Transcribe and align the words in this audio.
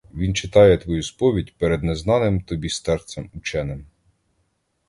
Він 0.13 0.35
читає 0.35 0.77
твою 0.77 1.03
сповідь 1.03 1.53
перед 1.57 1.83
незнаним 1.83 2.41
тобі 2.41 2.69
старцем 2.69 3.29
ученим. 3.33 3.85